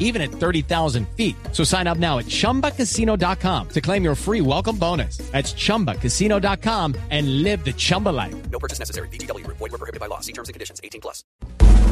even 0.00 0.20
at 0.20 0.32
30,000 0.32 1.06
feet. 1.16 1.36
So 1.52 1.62
sign 1.62 1.86
up 1.86 1.98
now 1.98 2.18
at 2.18 2.26
chumbacasino.com 2.26 3.68
to 3.68 3.80
claim 3.80 4.02
your 4.02 4.16
free 4.16 4.40
welcome 4.40 4.76
bonus. 4.76 5.18
That's 5.30 5.54
chumbacasino.com 5.54 6.96
and 7.10 7.44
live 7.44 7.64
the 7.64 7.72
Chumba 7.72 8.08
life. 8.08 8.34
No 8.50 8.58
purchase 8.58 8.80
necessary. 8.80 9.08
BGW. 9.12 9.46
Void 9.46 9.60
were 9.60 9.78
prohibited 9.78 10.00
by 10.00 10.06
law. 10.06 10.18
See 10.20 10.32
terms 10.32 10.48
and 10.48 10.54
conditions. 10.54 10.80
18 10.82 11.00
plus. 11.00 11.22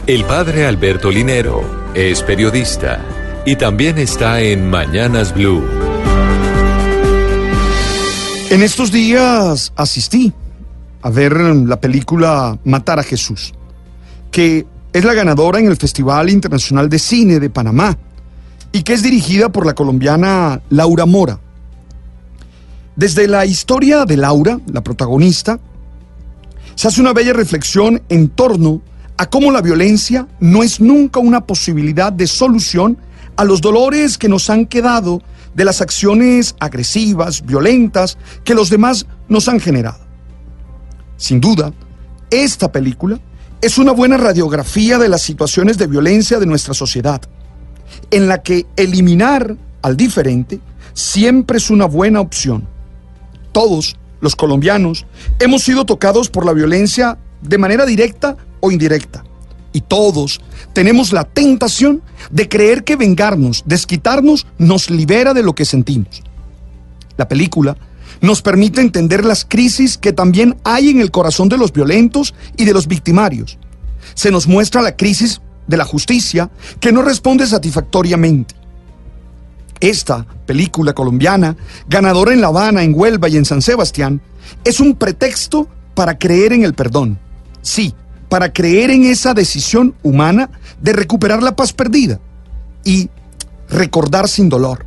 El 0.08 0.24
padre 0.24 0.66
Alberto 0.66 1.10
Linero 1.10 1.62
es 1.94 2.22
periodista 2.22 2.98
y 3.44 3.56
también 3.56 3.98
está 3.98 4.40
en 4.40 4.70
Mañanas 4.70 5.34
Blue. 5.34 5.62
En 8.50 8.62
estos 8.62 8.90
días 8.90 9.74
asistí 9.76 10.32
a 11.02 11.10
ver 11.10 11.32
la 11.36 11.80
película 11.80 12.58
Matar 12.64 12.98
a 12.98 13.02
Jesús, 13.02 13.52
que 14.30 14.66
es 14.98 15.04
la 15.04 15.14
ganadora 15.14 15.60
en 15.60 15.66
el 15.66 15.76
Festival 15.76 16.28
Internacional 16.28 16.88
de 16.88 16.98
Cine 16.98 17.38
de 17.38 17.50
Panamá 17.50 17.96
y 18.72 18.82
que 18.82 18.94
es 18.94 19.02
dirigida 19.02 19.48
por 19.48 19.64
la 19.64 19.72
colombiana 19.72 20.60
Laura 20.70 21.06
Mora. 21.06 21.38
Desde 22.96 23.28
la 23.28 23.46
historia 23.46 24.04
de 24.04 24.16
Laura, 24.16 24.58
la 24.66 24.82
protagonista, 24.82 25.60
se 26.74 26.88
hace 26.88 27.00
una 27.00 27.12
bella 27.12 27.32
reflexión 27.32 28.02
en 28.08 28.28
torno 28.28 28.82
a 29.16 29.26
cómo 29.26 29.52
la 29.52 29.62
violencia 29.62 30.26
no 30.40 30.64
es 30.64 30.80
nunca 30.80 31.20
una 31.20 31.46
posibilidad 31.46 32.12
de 32.12 32.26
solución 32.26 32.98
a 33.36 33.44
los 33.44 33.60
dolores 33.60 34.18
que 34.18 34.28
nos 34.28 34.50
han 34.50 34.66
quedado 34.66 35.22
de 35.54 35.64
las 35.64 35.80
acciones 35.80 36.56
agresivas, 36.58 37.46
violentas, 37.46 38.18
que 38.42 38.54
los 38.54 38.68
demás 38.68 39.06
nos 39.28 39.48
han 39.48 39.60
generado. 39.60 40.00
Sin 41.16 41.40
duda, 41.40 41.72
esta 42.30 42.72
película 42.72 43.20
es 43.60 43.78
una 43.78 43.92
buena 43.92 44.16
radiografía 44.16 44.98
de 44.98 45.08
las 45.08 45.22
situaciones 45.22 45.78
de 45.78 45.86
violencia 45.86 46.38
de 46.38 46.46
nuestra 46.46 46.74
sociedad, 46.74 47.20
en 48.10 48.28
la 48.28 48.42
que 48.42 48.66
eliminar 48.76 49.56
al 49.82 49.96
diferente 49.96 50.60
siempre 50.94 51.58
es 51.58 51.70
una 51.70 51.86
buena 51.86 52.20
opción. 52.20 52.66
Todos, 53.52 53.96
los 54.20 54.36
colombianos, 54.36 55.06
hemos 55.40 55.62
sido 55.62 55.84
tocados 55.84 56.28
por 56.28 56.46
la 56.46 56.52
violencia 56.52 57.18
de 57.42 57.58
manera 57.58 57.86
directa 57.86 58.36
o 58.60 58.70
indirecta. 58.70 59.24
Y 59.72 59.82
todos 59.82 60.40
tenemos 60.72 61.12
la 61.12 61.24
tentación 61.24 62.02
de 62.30 62.48
creer 62.48 62.84
que 62.84 62.96
vengarnos, 62.96 63.62
desquitarnos, 63.66 64.46
nos 64.58 64.90
libera 64.90 65.34
de 65.34 65.42
lo 65.42 65.54
que 65.54 65.64
sentimos. 65.64 66.22
La 67.16 67.28
película 67.28 67.76
nos 68.20 68.42
permite 68.42 68.80
entender 68.80 69.24
las 69.24 69.44
crisis 69.44 69.98
que 69.98 70.12
también 70.12 70.56
hay 70.64 70.90
en 70.90 71.00
el 71.00 71.10
corazón 71.10 71.48
de 71.48 71.58
los 71.58 71.72
violentos 71.72 72.34
y 72.56 72.64
de 72.64 72.72
los 72.72 72.86
victimarios. 72.86 73.58
Se 74.14 74.30
nos 74.30 74.46
muestra 74.46 74.82
la 74.82 74.96
crisis 74.96 75.40
de 75.66 75.76
la 75.76 75.84
justicia 75.84 76.50
que 76.80 76.92
no 76.92 77.02
responde 77.02 77.46
satisfactoriamente. 77.46 78.54
Esta 79.80 80.26
película 80.46 80.92
colombiana, 80.92 81.56
ganadora 81.88 82.32
en 82.32 82.40
La 82.40 82.48
Habana, 82.48 82.82
en 82.82 82.94
Huelva 82.94 83.28
y 83.28 83.36
en 83.36 83.44
San 83.44 83.62
Sebastián, 83.62 84.20
es 84.64 84.80
un 84.80 84.94
pretexto 84.96 85.68
para 85.94 86.18
creer 86.18 86.52
en 86.52 86.64
el 86.64 86.74
perdón. 86.74 87.18
Sí, 87.62 87.94
para 88.28 88.52
creer 88.52 88.90
en 88.90 89.04
esa 89.04 89.34
decisión 89.34 89.94
humana 90.02 90.50
de 90.80 90.92
recuperar 90.92 91.42
la 91.42 91.54
paz 91.54 91.72
perdida 91.72 92.20
y 92.84 93.08
recordar 93.68 94.28
sin 94.28 94.48
dolor. 94.48 94.86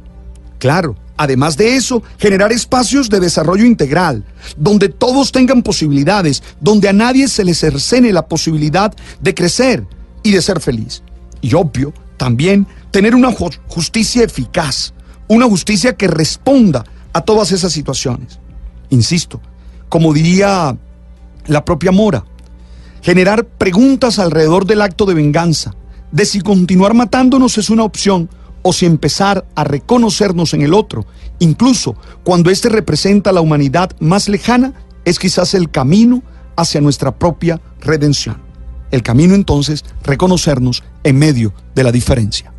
Claro, 0.59 0.95
además 1.21 1.55
de 1.55 1.75
eso, 1.75 2.01
generar 2.17 2.51
espacios 2.51 3.07
de 3.07 3.19
desarrollo 3.19 3.63
integral, 3.63 4.25
donde 4.57 4.89
todos 4.89 5.31
tengan 5.31 5.61
posibilidades, 5.61 6.41
donde 6.59 6.89
a 6.89 6.93
nadie 6.93 7.27
se 7.27 7.45
le 7.45 7.53
cercene 7.53 8.11
la 8.11 8.27
posibilidad 8.27 8.91
de 9.19 9.35
crecer 9.35 9.85
y 10.23 10.31
de 10.31 10.41
ser 10.41 10.59
feliz. 10.59 11.03
Y 11.39 11.53
obvio, 11.53 11.93
también 12.17 12.65
tener 12.89 13.13
una 13.13 13.31
justicia 13.67 14.23
eficaz, 14.23 14.93
una 15.27 15.45
justicia 15.45 15.95
que 15.95 16.07
responda 16.07 16.83
a 17.13 17.21
todas 17.21 17.51
esas 17.51 17.71
situaciones. 17.71 18.39
Insisto, 18.89 19.39
como 19.89 20.13
diría 20.13 20.75
la 21.45 21.63
propia 21.63 21.91
Mora, 21.91 22.25
generar 23.03 23.45
preguntas 23.45 24.17
alrededor 24.17 24.65
del 24.65 24.81
acto 24.81 25.05
de 25.05 25.13
venganza, 25.13 25.75
de 26.11 26.25
si 26.25 26.41
continuar 26.41 26.95
matándonos 26.95 27.59
es 27.59 27.69
una 27.69 27.83
opción 27.83 28.27
o 28.61 28.73
si 28.73 28.85
empezar 28.85 29.45
a 29.55 29.63
reconocernos 29.63 30.53
en 30.53 30.61
el 30.61 30.73
otro, 30.73 31.05
incluso 31.39 31.95
cuando 32.23 32.49
éste 32.49 32.69
representa 32.69 33.31
la 33.31 33.41
humanidad 33.41 33.91
más 33.99 34.29
lejana, 34.29 34.73
es 35.05 35.19
quizás 35.19 35.53
el 35.53 35.71
camino 35.71 36.21
hacia 36.55 36.81
nuestra 36.81 37.17
propia 37.17 37.59
redención. 37.81 38.37
El 38.91 39.03
camino 39.03 39.35
entonces, 39.35 39.85
reconocernos 40.03 40.83
en 41.03 41.17
medio 41.17 41.53
de 41.73 41.83
la 41.83 41.91
diferencia. 41.91 42.53